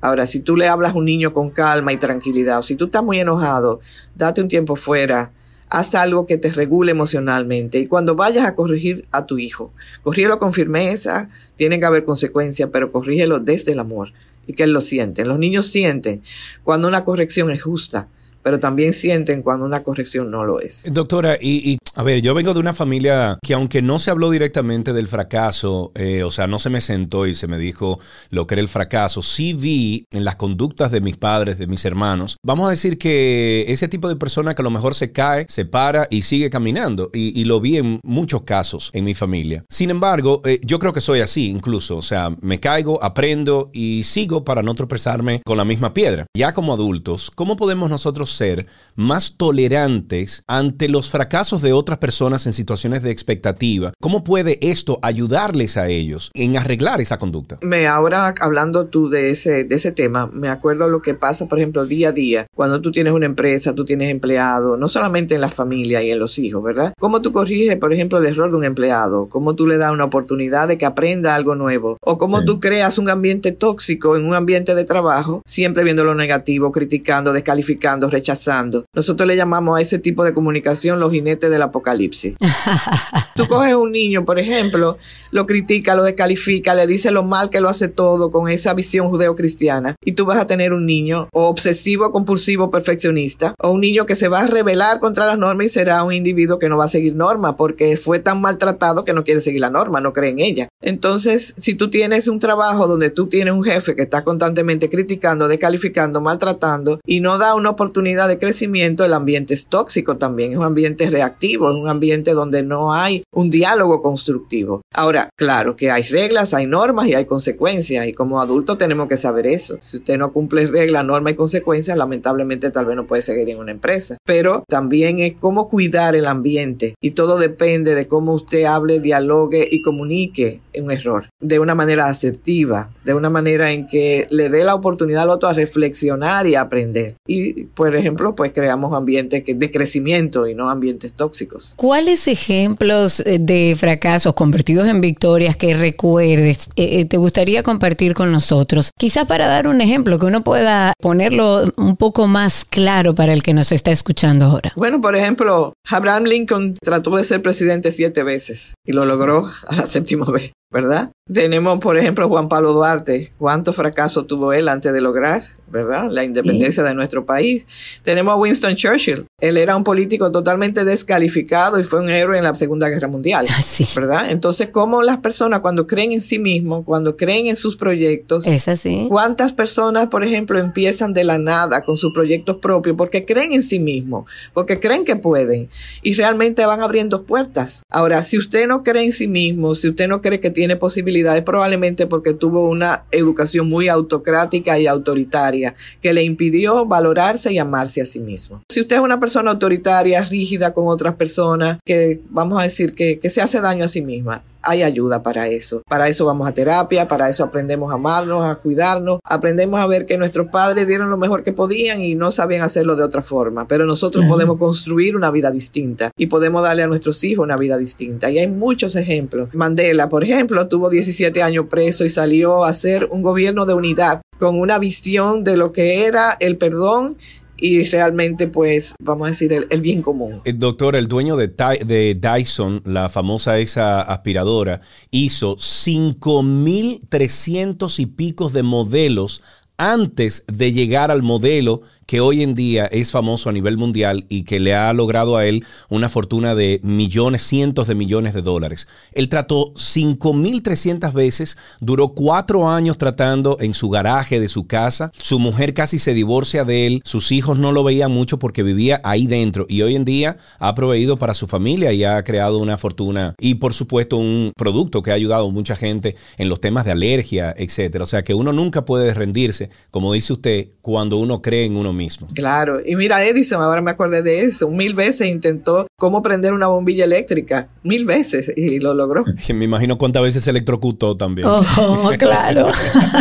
Ahora, 0.00 0.26
si 0.26 0.40
tú 0.40 0.56
le 0.56 0.66
hablas 0.66 0.94
a 0.94 0.98
un 0.98 1.04
niño 1.04 1.32
con 1.32 1.50
calma 1.50 1.92
y 1.92 1.96
tranquilidad, 1.96 2.58
o 2.58 2.64
si 2.64 2.74
tú 2.74 2.86
estás 2.86 3.04
muy 3.04 3.20
enojado, 3.20 3.78
date 4.16 4.42
un 4.42 4.48
tiempo 4.48 4.74
fuera, 4.74 5.30
haz 5.68 5.94
algo 5.94 6.26
que 6.26 6.38
te 6.38 6.50
regule 6.50 6.90
emocionalmente. 6.92 7.78
Y 7.78 7.86
cuando 7.86 8.14
vayas 8.14 8.46
a 8.46 8.54
corregir 8.54 9.06
a 9.10 9.26
tu 9.26 9.38
hijo, 9.38 9.72
corrígelo 10.02 10.38
con 10.38 10.52
firmeza, 10.52 11.30
tiene 11.56 11.78
que 11.78 11.86
haber 11.86 12.04
consecuencias, 12.04 12.70
pero 12.72 12.92
corrígelo 12.92 13.40
desde 13.40 13.72
el 13.72 13.78
amor 13.78 14.12
y 14.46 14.52
que 14.52 14.64
él 14.64 14.72
lo 14.72 14.80
siente. 14.80 15.24
Los 15.24 15.38
niños 15.38 15.66
sienten 15.66 16.22
cuando 16.62 16.88
una 16.88 17.04
corrección 17.04 17.50
es 17.50 17.62
justa 17.62 18.08
pero 18.44 18.60
también 18.60 18.92
sienten 18.92 19.42
cuando 19.42 19.64
una 19.64 19.82
corrección 19.82 20.30
no 20.30 20.44
lo 20.44 20.60
es. 20.60 20.86
Doctora, 20.92 21.38
y, 21.40 21.78
a 21.96 22.02
ver, 22.02 22.20
yo 22.20 22.34
vengo 22.34 22.52
de 22.52 22.60
una 22.60 22.74
familia 22.74 23.38
que 23.42 23.54
aunque 23.54 23.80
no 23.80 23.98
se 23.98 24.10
habló 24.10 24.30
directamente 24.30 24.92
del 24.92 25.08
fracaso, 25.08 25.92
eh, 25.94 26.22
o 26.22 26.30
sea, 26.30 26.46
no 26.46 26.58
se 26.58 26.68
me 26.68 26.82
sentó 26.82 27.26
y 27.26 27.34
se 27.34 27.48
me 27.48 27.56
dijo 27.56 27.98
lo 28.28 28.46
que 28.46 28.56
era 28.56 28.62
el 28.62 28.68
fracaso, 28.68 29.22
sí 29.22 29.54
vi 29.54 30.04
en 30.12 30.24
las 30.24 30.36
conductas 30.36 30.92
de 30.92 31.00
mis 31.00 31.16
padres, 31.16 31.58
de 31.58 31.66
mis 31.66 31.84
hermanos, 31.86 32.36
vamos 32.44 32.66
a 32.66 32.70
decir 32.70 32.98
que 32.98 33.64
ese 33.68 33.88
tipo 33.88 34.08
de 34.10 34.16
persona 34.16 34.54
que 34.54 34.60
a 34.60 34.64
lo 34.64 34.70
mejor 34.70 34.94
se 34.94 35.10
cae, 35.10 35.46
se 35.48 35.64
para 35.64 36.06
y 36.10 36.22
sigue 36.22 36.50
caminando, 36.50 37.10
y, 37.14 37.44
lo 37.44 37.60
vi 37.60 37.76
en 37.76 38.00
muchos 38.02 38.42
casos 38.42 38.90
en 38.92 39.04
mi 39.04 39.14
familia. 39.14 39.64
Sin 39.70 39.90
embargo, 39.90 40.42
eh, 40.44 40.60
yo 40.62 40.78
creo 40.78 40.92
que 40.92 41.00
soy 41.00 41.20
así 41.20 41.48
incluso, 41.48 41.96
o 41.96 42.02
sea, 42.02 42.30
me 42.40 42.60
caigo, 42.60 43.02
aprendo 43.02 43.70
y 43.72 44.04
sigo 44.04 44.44
para 44.44 44.62
no 44.62 44.74
tropezarme 44.74 45.40
con 45.44 45.56
la 45.56 45.64
misma 45.64 45.94
piedra. 45.94 46.26
Ya 46.36 46.52
como 46.52 46.74
adultos, 46.74 47.30
¿cómo 47.34 47.56
podemos 47.56 47.88
nosotros 47.88 48.33
ser 48.34 48.66
más 48.96 49.36
tolerantes 49.36 50.44
ante 50.46 50.88
los 50.88 51.10
fracasos 51.10 51.62
de 51.62 51.72
otras 51.72 51.98
personas 51.98 52.46
en 52.46 52.52
situaciones 52.52 53.02
de 53.02 53.10
expectativa. 53.10 53.92
¿Cómo 54.00 54.24
puede 54.24 54.58
esto 54.60 54.98
ayudarles 55.02 55.76
a 55.76 55.88
ellos 55.88 56.30
en 56.34 56.56
arreglar 56.56 57.00
esa 57.00 57.18
conducta? 57.18 57.58
Me 57.62 57.86
ahora 57.86 58.34
hablando 58.40 58.86
tú 58.86 59.08
de 59.08 59.30
ese, 59.30 59.64
de 59.64 59.74
ese 59.74 59.92
tema, 59.92 60.28
me 60.32 60.48
acuerdo 60.48 60.88
lo 60.88 61.02
que 61.02 61.14
pasa, 61.14 61.48
por 61.48 61.58
ejemplo, 61.58 61.86
día 61.86 62.10
a 62.10 62.12
día, 62.12 62.46
cuando 62.54 62.80
tú 62.80 62.92
tienes 62.92 63.12
una 63.12 63.26
empresa, 63.26 63.74
tú 63.74 63.84
tienes 63.84 64.10
empleado, 64.10 64.76
no 64.76 64.88
solamente 64.88 65.34
en 65.34 65.40
la 65.40 65.48
familia 65.48 66.02
y 66.02 66.10
en 66.10 66.18
los 66.18 66.38
hijos, 66.38 66.62
¿verdad? 66.62 66.92
¿Cómo 66.98 67.22
tú 67.22 67.32
corriges, 67.32 67.76
por 67.76 67.92
ejemplo, 67.92 68.18
el 68.18 68.26
error 68.26 68.50
de 68.50 68.56
un 68.56 68.64
empleado? 68.64 69.28
¿Cómo 69.28 69.54
tú 69.54 69.66
le 69.66 69.78
das 69.78 69.92
una 69.92 70.04
oportunidad 70.04 70.68
de 70.68 70.78
que 70.78 70.86
aprenda 70.86 71.34
algo 71.34 71.54
nuevo? 71.54 71.96
¿O 72.00 72.18
cómo 72.18 72.44
tú 72.44 72.60
creas 72.60 72.98
un 72.98 73.08
ambiente 73.10 73.52
tóxico 73.52 74.16
en 74.16 74.24
un 74.24 74.34
ambiente 74.34 74.74
de 74.74 74.84
trabajo, 74.84 75.42
siempre 75.46 75.84
viendo 75.84 76.04
lo 76.04 76.14
negativo, 76.14 76.70
criticando, 76.72 77.32
descalificando, 77.32 78.08
rechazando? 78.08 78.23
Rechazando. 78.24 78.86
Nosotros 78.94 79.28
le 79.28 79.36
llamamos 79.36 79.78
a 79.78 79.82
ese 79.82 79.98
tipo 79.98 80.24
de 80.24 80.32
comunicación 80.32 80.98
los 80.98 81.12
jinetes 81.12 81.50
del 81.50 81.60
apocalipsis. 81.60 82.36
Tú 83.34 83.46
coges 83.46 83.74
un 83.74 83.92
niño, 83.92 84.24
por 84.24 84.38
ejemplo, 84.38 84.96
lo 85.30 85.46
critica, 85.46 85.94
lo 85.94 86.04
descalifica, 86.04 86.74
le 86.74 86.86
dice 86.86 87.10
lo 87.10 87.24
mal 87.24 87.50
que 87.50 87.60
lo 87.60 87.68
hace 87.68 87.88
todo 87.88 88.30
con 88.30 88.48
esa 88.48 88.72
visión 88.72 89.08
judeocristiana 89.08 89.96
y 90.04 90.12
tú 90.12 90.24
vas 90.24 90.38
a 90.38 90.46
tener 90.46 90.72
un 90.72 90.86
niño 90.86 91.28
o 91.32 91.48
obsesivo, 91.48 92.12
compulsivo, 92.12 92.70
perfeccionista 92.70 93.54
o 93.58 93.72
un 93.72 93.80
niño 93.80 94.06
que 94.06 94.14
se 94.14 94.28
va 94.28 94.40
a 94.40 94.46
rebelar 94.46 95.00
contra 95.00 95.26
las 95.26 95.36
normas 95.36 95.66
y 95.66 95.68
será 95.68 96.04
un 96.04 96.12
individuo 96.12 96.60
que 96.60 96.68
no 96.68 96.76
va 96.76 96.84
a 96.84 96.88
seguir 96.88 97.16
norma 97.16 97.56
porque 97.56 97.96
fue 97.96 98.20
tan 98.20 98.40
maltratado 98.40 99.04
que 99.04 99.12
no 99.12 99.24
quiere 99.24 99.40
seguir 99.40 99.60
la 99.60 99.70
norma, 99.70 100.00
no 100.00 100.12
cree 100.12 100.30
en 100.30 100.38
ella. 100.38 100.68
Entonces, 100.80 101.54
si 101.58 101.74
tú 101.74 101.90
tienes 101.90 102.28
un 102.28 102.38
trabajo 102.38 102.86
donde 102.86 103.10
tú 103.10 103.26
tienes 103.26 103.52
un 103.52 103.64
jefe 103.64 103.96
que 103.96 104.02
está 104.02 104.22
constantemente 104.22 104.88
criticando, 104.88 105.48
descalificando, 105.48 106.20
maltratando 106.20 107.00
y 107.04 107.20
no 107.20 107.38
da 107.38 107.56
una 107.56 107.70
oportunidad 107.70 108.13
de 108.14 108.38
crecimiento, 108.38 109.04
el 109.04 109.12
ambiente 109.12 109.54
es 109.54 109.68
tóxico 109.68 110.16
también, 110.16 110.52
es 110.52 110.58
un 110.58 110.64
ambiente 110.64 111.10
reactivo, 111.10 111.70
es 111.70 111.76
un 111.76 111.88
ambiente 111.88 112.32
donde 112.32 112.62
no 112.62 112.92
hay 112.92 113.24
un 113.32 113.50
diálogo 113.50 114.00
constructivo. 114.00 114.82
Ahora, 114.94 115.28
claro 115.36 115.76
que 115.76 115.90
hay 115.90 116.02
reglas, 116.02 116.54
hay 116.54 116.66
normas 116.66 117.08
y 117.08 117.14
hay 117.14 117.24
consecuencias 117.24 118.06
y 118.06 118.12
como 118.12 118.40
adultos 118.40 118.78
tenemos 118.78 119.08
que 119.08 119.16
saber 119.16 119.46
eso. 119.46 119.76
Si 119.80 119.98
usted 119.98 120.16
no 120.16 120.32
cumple 120.32 120.66
reglas, 120.66 121.04
normas 121.04 121.32
y 121.32 121.36
consecuencias, 121.36 121.98
lamentablemente 121.98 122.70
tal 122.70 122.86
vez 122.86 122.96
no 122.96 123.06
puede 123.06 123.22
seguir 123.22 123.50
en 123.50 123.58
una 123.58 123.72
empresa. 123.72 124.16
Pero 124.24 124.64
también 124.68 125.18
es 125.18 125.34
cómo 125.40 125.68
cuidar 125.68 126.14
el 126.14 126.26
ambiente 126.26 126.94
y 127.02 127.10
todo 127.10 127.38
depende 127.38 127.94
de 127.94 128.06
cómo 128.06 128.32
usted 128.32 128.64
hable, 128.64 129.00
dialogue 129.00 129.68
y 129.70 129.82
comunique 129.82 130.60
un 130.80 130.90
error 130.90 131.28
de 131.40 131.58
una 131.58 131.74
manera 131.74 132.06
asertiva, 132.06 132.90
de 133.04 133.14
una 133.14 133.30
manera 133.30 133.72
en 133.72 133.86
que 133.86 134.26
le 134.30 134.48
dé 134.48 134.64
la 134.64 134.74
oportunidad 134.74 135.22
al 135.22 135.30
otro 135.30 135.48
a 135.48 135.52
reflexionar 135.52 136.46
y 136.46 136.54
aprender. 136.54 137.14
Y, 137.26 137.64
por 137.64 137.94
ejemplo, 138.04 138.34
pues 138.34 138.52
creamos 138.52 138.94
ambientes 138.94 139.42
de 139.46 139.70
crecimiento 139.70 140.46
y 140.46 140.54
no 140.54 140.68
ambientes 140.68 141.14
tóxicos. 141.14 141.74
¿Cuáles 141.76 142.28
ejemplos 142.28 143.20
eh, 143.20 143.38
de 143.40 143.74
fracasos 143.78 144.34
convertidos 144.34 144.88
en 144.88 145.00
victorias 145.00 145.56
que 145.56 145.74
recuerdes 145.74 146.68
eh, 146.76 147.00
eh, 147.00 147.04
te 147.06 147.16
gustaría 147.16 147.62
compartir 147.62 148.14
con 148.14 148.30
nosotros? 148.30 148.90
Quizás 148.98 149.26
para 149.26 149.46
dar 149.46 149.66
un 149.66 149.80
ejemplo 149.80 150.18
que 150.18 150.26
uno 150.26 150.44
pueda 150.44 150.92
ponerlo 151.00 151.72
un 151.76 151.96
poco 151.96 152.26
más 152.26 152.64
claro 152.66 153.14
para 153.14 153.32
el 153.32 153.42
que 153.42 153.54
nos 153.54 153.72
está 153.72 153.90
escuchando 153.90 154.44
ahora. 154.44 154.72
Bueno, 154.76 155.00
por 155.00 155.16
ejemplo, 155.16 155.72
Abraham 155.88 156.24
Lincoln 156.24 156.74
trató 156.74 157.16
de 157.16 157.24
ser 157.24 157.40
presidente 157.40 157.90
siete 157.90 158.22
veces 158.22 158.74
y 158.84 158.92
lo 158.92 159.06
logró 159.06 159.48
a 159.68 159.76
la 159.76 159.86
séptima 159.86 160.30
vez. 160.30 160.52
¿verdad? 160.74 161.12
Tenemos, 161.32 161.78
por 161.78 161.96
ejemplo, 161.96 162.28
Juan 162.28 162.50
Pablo 162.50 162.74
Duarte. 162.74 163.32
¿Cuánto 163.38 163.72
fracaso 163.72 164.26
tuvo 164.26 164.52
él 164.52 164.68
antes 164.68 164.92
de 164.92 165.00
lograr, 165.00 165.42
¿verdad? 165.68 166.10
La 166.10 166.22
independencia 166.22 166.82
de 166.82 166.94
nuestro 166.94 167.24
país. 167.24 167.66
Tenemos 168.02 168.32
a 168.34 168.36
Winston 168.36 168.76
Churchill. 168.76 169.24
Él 169.40 169.56
era 169.56 169.74
un 169.74 169.84
político 169.84 170.30
totalmente 170.30 170.84
descalificado 170.84 171.80
y 171.80 171.84
fue 171.84 172.00
un 172.00 172.10
héroe 172.10 172.36
en 172.36 172.44
la 172.44 172.52
Segunda 172.52 172.90
Guerra 172.90 173.08
Mundial, 173.08 173.46
Así. 173.48 173.86
¿verdad? 173.96 174.30
Entonces, 174.30 174.68
¿cómo 174.68 175.02
las 175.02 175.16
personas 175.16 175.60
cuando 175.60 175.86
creen 175.86 176.12
en 176.12 176.20
sí 176.20 176.38
mismos, 176.38 176.84
cuando 176.84 177.16
creen 177.16 177.46
en 177.46 177.56
sus 177.56 177.78
proyectos, 177.78 178.46
Es 178.46 178.68
así. 178.68 179.06
¿Cuántas 179.08 179.54
personas, 179.54 180.08
por 180.08 180.24
ejemplo, 180.24 180.58
empiezan 180.58 181.14
de 181.14 181.24
la 181.24 181.38
nada 181.38 181.84
con 181.84 181.96
sus 181.96 182.12
proyectos 182.12 182.58
propios 182.58 182.96
porque 182.98 183.24
creen 183.24 183.52
en 183.52 183.62
sí 183.62 183.78
mismos, 183.78 184.26
porque 184.52 184.78
creen 184.78 185.04
que 185.04 185.16
pueden 185.16 185.70
y 186.02 186.12
realmente 186.12 186.66
van 186.66 186.82
abriendo 186.82 187.22
puertas? 187.22 187.82
Ahora, 187.88 188.22
si 188.22 188.36
usted 188.36 188.68
no 188.68 188.82
cree 188.82 189.04
en 189.04 189.12
sí 189.12 189.26
mismo, 189.26 189.74
si 189.74 189.88
usted 189.88 190.06
no 190.06 190.20
cree 190.20 190.38
que 190.38 190.50
tiene 190.50 190.76
posibilidades, 190.76 191.13
probablemente 191.44 192.06
porque 192.06 192.34
tuvo 192.34 192.68
una 192.68 193.04
educación 193.10 193.68
muy 193.68 193.88
autocrática 193.88 194.78
y 194.78 194.86
autoritaria 194.86 195.74
que 196.00 196.12
le 196.12 196.24
impidió 196.24 196.86
valorarse 196.86 197.52
y 197.52 197.58
amarse 197.58 198.00
a 198.00 198.06
sí 198.06 198.20
mismo. 198.20 198.62
Si 198.68 198.80
usted 198.80 198.96
es 198.96 199.02
una 199.02 199.20
persona 199.20 199.50
autoritaria, 199.52 200.22
rígida 200.22 200.72
con 200.72 200.88
otras 200.88 201.14
personas, 201.14 201.78
que 201.84 202.20
vamos 202.30 202.58
a 202.58 202.62
decir 202.62 202.94
que 202.94 203.20
se 203.30 203.40
hace 203.40 203.60
daño 203.60 203.84
a 203.84 203.88
sí 203.88 204.02
misma, 204.02 204.42
hay 204.66 204.82
ayuda 204.82 205.22
para 205.22 205.48
eso. 205.48 205.82
Para 205.88 206.08
eso 206.08 206.26
vamos 206.26 206.48
a 206.48 206.54
terapia, 206.54 207.08
para 207.08 207.28
eso 207.28 207.44
aprendemos 207.44 207.90
a 207.90 207.94
amarnos, 207.94 208.44
a 208.44 208.56
cuidarnos, 208.56 209.20
aprendemos 209.24 209.80
a 209.80 209.86
ver 209.86 210.06
que 210.06 210.18
nuestros 210.18 210.48
padres 210.48 210.86
dieron 210.86 211.10
lo 211.10 211.16
mejor 211.16 211.42
que 211.42 211.52
podían 211.52 212.00
y 212.00 212.14
no 212.14 212.30
sabían 212.30 212.62
hacerlo 212.62 212.96
de 212.96 213.02
otra 213.02 213.22
forma, 213.22 213.66
pero 213.66 213.86
nosotros 213.86 214.26
podemos 214.26 214.58
construir 214.58 215.16
una 215.16 215.30
vida 215.30 215.50
distinta 215.50 216.10
y 216.16 216.26
podemos 216.26 216.62
darle 216.62 216.82
a 216.82 216.86
nuestros 216.86 217.22
hijos 217.24 217.44
una 217.44 217.56
vida 217.56 217.76
distinta. 217.76 218.30
Y 218.30 218.38
hay 218.38 218.48
muchos 218.48 218.96
ejemplos. 218.96 219.48
Mandela, 219.54 220.08
por 220.08 220.24
ejemplo, 220.24 220.66
tuvo 220.68 220.90
17 220.90 221.42
años 221.42 221.66
preso 221.68 222.04
y 222.04 222.10
salió 222.10 222.64
a 222.64 222.70
hacer 222.70 223.08
un 223.10 223.22
gobierno 223.22 223.66
de 223.66 223.74
unidad 223.74 224.22
con 224.38 224.58
una 224.58 224.78
visión 224.78 225.44
de 225.44 225.56
lo 225.56 225.72
que 225.72 226.06
era 226.06 226.36
el 226.40 226.56
perdón 226.56 227.16
y 227.64 227.82
realmente 227.84 228.46
pues 228.46 228.94
vamos 229.00 229.26
a 229.26 229.30
decir 229.30 229.50
el, 229.54 229.66
el 229.70 229.80
bien 229.80 230.02
común. 230.02 230.42
El 230.44 230.58
doctor, 230.58 230.96
el 230.96 231.08
dueño 231.08 231.38
de, 231.38 231.48
de 231.48 232.14
Dyson, 232.14 232.82
la 232.84 233.08
famosa 233.08 233.58
esa 233.58 234.02
aspiradora, 234.02 234.82
hizo 235.10 235.56
5.300 235.56 238.00
y 238.00 238.04
picos 238.04 238.52
de 238.52 238.62
modelos 238.62 239.42
antes 239.78 240.44
de 240.46 240.74
llegar 240.74 241.10
al 241.10 241.22
modelo 241.22 241.80
que 242.06 242.20
hoy 242.20 242.42
en 242.42 242.54
día 242.54 242.86
es 242.86 243.10
famoso 243.10 243.48
a 243.48 243.52
nivel 243.52 243.76
mundial 243.76 244.26
y 244.28 244.44
que 244.44 244.60
le 244.60 244.74
ha 244.74 244.92
logrado 244.92 245.36
a 245.36 245.46
él 245.46 245.64
una 245.88 246.08
fortuna 246.08 246.54
de 246.54 246.80
millones, 246.82 247.42
cientos 247.42 247.86
de 247.86 247.94
millones 247.94 248.34
de 248.34 248.42
dólares. 248.42 248.88
Él 249.12 249.28
trató 249.28 249.72
5.300 249.74 251.12
veces, 251.12 251.56
duró 251.80 252.14
cuatro 252.14 252.68
años 252.68 252.98
tratando 252.98 253.56
en 253.60 253.74
su 253.74 253.90
garaje 253.90 254.40
de 254.40 254.48
su 254.48 254.66
casa. 254.66 255.10
Su 255.14 255.38
mujer 255.38 255.74
casi 255.74 255.98
se 255.98 256.14
divorcia 256.14 256.64
de 256.64 256.86
él, 256.86 257.02
sus 257.04 257.32
hijos 257.32 257.58
no 257.58 257.72
lo 257.72 257.84
veían 257.84 258.12
mucho 258.12 258.38
porque 258.38 258.62
vivía 258.62 259.00
ahí 259.04 259.26
dentro 259.26 259.66
y 259.68 259.82
hoy 259.82 259.96
en 259.96 260.04
día 260.04 260.36
ha 260.58 260.74
proveído 260.74 261.18
para 261.18 261.34
su 261.34 261.46
familia 261.46 261.92
y 261.92 262.04
ha 262.04 262.22
creado 262.24 262.58
una 262.58 262.76
fortuna 262.76 263.34
y 263.40 263.54
por 263.54 263.74
supuesto 263.74 264.16
un 264.16 264.52
producto 264.56 265.02
que 265.02 265.10
ha 265.10 265.14
ayudado 265.14 265.48
a 265.48 265.50
mucha 265.50 265.76
gente 265.76 266.16
en 266.36 266.48
los 266.48 266.60
temas 266.60 266.84
de 266.84 266.92
alergia, 266.92 267.54
etcétera. 267.56 268.04
O 268.04 268.06
sea 268.06 268.24
que 268.24 268.34
uno 268.34 268.52
nunca 268.52 268.84
puede 268.84 269.14
rendirse, 269.14 269.70
como 269.90 270.12
dice 270.12 270.32
usted, 270.32 270.68
cuando 270.80 271.16
uno 271.16 271.40
cree 271.40 271.64
en 271.64 271.76
uno 271.76 271.92
mismo. 271.94 272.28
Claro, 272.34 272.80
y 272.84 272.96
mira 272.96 273.24
Edison, 273.24 273.62
ahora 273.62 273.80
me 273.80 273.90
acordé 273.90 274.22
de 274.22 274.42
eso, 274.42 274.70
mil 274.70 274.94
veces 274.94 275.28
intentó 275.28 275.86
cómo 275.96 276.22
prender 276.22 276.52
una 276.52 276.66
bombilla 276.66 277.04
eléctrica, 277.04 277.68
mil 277.82 278.04
veces 278.04 278.52
y 278.56 278.80
lo 278.80 278.94
logró. 278.94 279.24
Me 279.54 279.64
imagino 279.64 279.96
cuántas 279.96 280.22
veces 280.22 280.44
se 280.44 280.50
electrocutó 280.50 281.16
también. 281.16 281.46
Oh, 281.48 282.12
claro. 282.18 282.68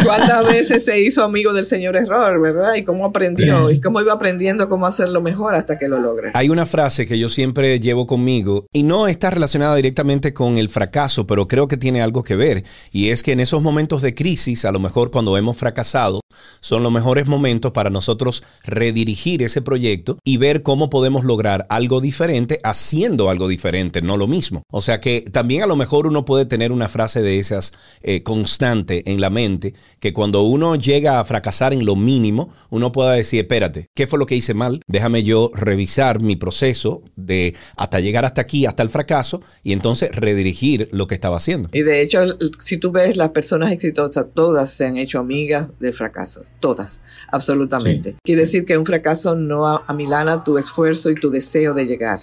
¿Cuántas 0.03 0.45
veces 0.45 0.83
se 0.83 1.01
hizo 1.01 1.23
amigo 1.23 1.53
del 1.53 1.65
señor 1.65 1.95
error, 1.95 2.41
verdad? 2.41 2.75
Y 2.75 2.83
cómo 2.83 3.05
aprendió 3.05 3.69
y 3.69 3.79
cómo 3.79 4.01
iba 4.01 4.13
aprendiendo 4.13 4.67
cómo 4.67 4.85
hacerlo 4.85 5.21
mejor 5.21 5.55
hasta 5.55 5.77
que 5.77 5.87
lo 5.87 5.99
logra. 5.99 6.31
Hay 6.33 6.49
una 6.49 6.65
frase 6.65 7.05
que 7.05 7.19
yo 7.19 7.29
siempre 7.29 7.79
llevo 7.79 8.07
conmigo 8.07 8.65
y 8.73 8.83
no 8.83 9.07
está 9.07 9.29
relacionada 9.29 9.75
directamente 9.75 10.33
con 10.33 10.57
el 10.57 10.69
fracaso, 10.69 11.27
pero 11.27 11.47
creo 11.47 11.67
que 11.67 11.77
tiene 11.77 12.01
algo 12.01 12.23
que 12.23 12.35
ver. 12.35 12.63
Y 12.91 13.09
es 13.09 13.23
que 13.23 13.31
en 13.31 13.39
esos 13.39 13.61
momentos 13.61 14.01
de 14.01 14.13
crisis, 14.15 14.65
a 14.65 14.71
lo 14.71 14.79
mejor 14.79 15.11
cuando 15.11 15.37
hemos 15.37 15.57
fracasado, 15.57 16.21
son 16.59 16.83
los 16.83 16.91
mejores 16.91 17.27
momentos 17.27 17.71
para 17.71 17.89
nosotros 17.89 18.43
redirigir 18.63 19.43
ese 19.43 19.61
proyecto 19.61 20.17
y 20.23 20.37
ver 20.37 20.63
cómo 20.63 20.89
podemos 20.89 21.23
lograr 21.23 21.65
algo 21.69 22.01
diferente 22.01 22.59
haciendo 22.63 23.29
algo 23.29 23.47
diferente, 23.47 24.01
no 24.01 24.17
lo 24.17 24.27
mismo. 24.27 24.63
O 24.71 24.81
sea 24.81 24.99
que 24.99 25.21
también 25.31 25.63
a 25.63 25.67
lo 25.67 25.75
mejor 25.75 26.07
uno 26.07 26.25
puede 26.25 26.45
tener 26.45 26.71
una 26.71 26.89
frase 26.89 27.21
de 27.21 27.39
esas 27.39 27.73
eh, 28.01 28.23
constante 28.23 29.09
en 29.11 29.21
la 29.21 29.29
mente, 29.29 29.73
que 29.99 30.13
cuando 30.13 30.43
uno 30.43 30.75
llega 30.75 31.19
a 31.19 31.23
fracasar 31.23 31.73
en 31.73 31.85
lo 31.85 31.95
mínimo, 31.95 32.49
uno 32.69 32.91
pueda 32.91 33.13
decir, 33.13 33.41
espérate, 33.41 33.87
¿qué 33.93 34.07
fue 34.07 34.19
lo 34.19 34.25
que 34.25 34.35
hice 34.35 34.53
mal? 34.53 34.81
Déjame 34.87 35.23
yo 35.23 35.51
revisar 35.53 36.21
mi 36.21 36.35
proceso 36.35 37.03
de 37.15 37.55
hasta 37.75 37.99
llegar 37.99 38.25
hasta 38.25 38.41
aquí, 38.41 38.65
hasta 38.65 38.83
el 38.83 38.89
fracaso, 38.89 39.41
y 39.63 39.73
entonces 39.73 40.11
redirigir 40.13 40.89
lo 40.91 41.07
que 41.07 41.15
estaba 41.15 41.37
haciendo. 41.37 41.69
Y 41.73 41.81
de 41.81 42.01
hecho, 42.01 42.19
si 42.59 42.77
tú 42.77 42.91
ves 42.91 43.17
las 43.17 43.29
personas 43.29 43.71
exitosas, 43.71 44.27
todas 44.33 44.73
se 44.73 44.85
han 44.85 44.97
hecho 44.97 45.19
amigas 45.19 45.67
del 45.79 45.93
fracaso, 45.93 46.45
todas, 46.59 47.01
absolutamente. 47.31 48.15
Quiere 48.23 48.45
que 48.61 48.77
un 48.77 48.85
fracaso 48.85 49.35
no 49.35 49.65
a- 49.67 49.83
amilana 49.87 50.43
tu 50.43 50.57
esfuerzo 50.57 51.09
y 51.09 51.15
tu 51.15 51.29
deseo 51.31 51.73
de 51.73 51.85
llegar. 51.87 52.19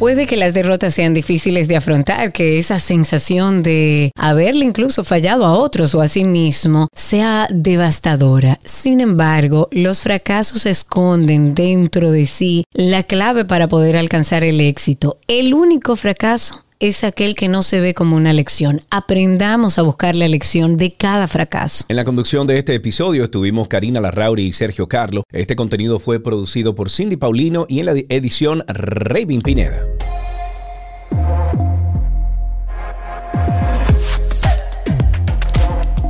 Puede 0.00 0.26
que 0.26 0.38
las 0.38 0.54
derrotas 0.54 0.94
sean 0.94 1.12
difíciles 1.12 1.68
de 1.68 1.76
afrontar, 1.76 2.32
que 2.32 2.58
esa 2.58 2.78
sensación 2.78 3.62
de 3.62 4.12
haberle 4.16 4.64
incluso 4.64 5.04
fallado 5.04 5.44
a 5.44 5.52
otros 5.52 5.94
o 5.94 6.00
a 6.00 6.08
sí 6.08 6.24
mismo 6.24 6.88
sea 6.94 7.46
devastadora. 7.52 8.58
Sin 8.64 9.02
embargo, 9.02 9.68
los 9.70 10.00
fracasos 10.00 10.64
esconden 10.64 11.54
dentro 11.54 12.12
de 12.12 12.24
sí 12.24 12.64
la 12.72 13.02
clave 13.02 13.44
para 13.44 13.68
poder 13.68 13.98
alcanzar 13.98 14.42
el 14.42 14.62
éxito. 14.62 15.18
El 15.28 15.52
único 15.52 15.94
fracaso 15.96 16.64
es 16.80 17.04
aquel 17.04 17.34
que 17.34 17.48
no 17.48 17.62
se 17.62 17.80
ve 17.80 17.94
como 17.94 18.16
una 18.16 18.32
lección. 18.32 18.80
Aprendamos 18.90 19.78
a 19.78 19.82
buscar 19.82 20.16
la 20.16 20.26
lección 20.26 20.78
de 20.78 20.92
cada 20.92 21.28
fracaso. 21.28 21.84
En 21.88 21.96
la 21.96 22.04
conducción 22.04 22.46
de 22.46 22.58
este 22.58 22.74
episodio 22.74 23.22
estuvimos 23.22 23.68
Karina 23.68 24.00
Larrauri 24.00 24.46
y 24.46 24.52
Sergio 24.52 24.88
Carlo. 24.88 25.22
Este 25.30 25.54
contenido 25.54 26.00
fue 26.00 26.20
producido 26.20 26.74
por 26.74 26.90
Cindy 26.90 27.16
Paulino 27.16 27.66
y 27.68 27.80
en 27.80 27.86
la 27.86 27.92
edición 27.92 28.64
Raven 28.66 29.42
Pineda. 29.42 29.86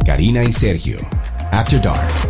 Karina 0.06 0.44
y 0.44 0.52
Sergio, 0.52 0.98
After 1.50 1.80
Dark. 1.82 2.29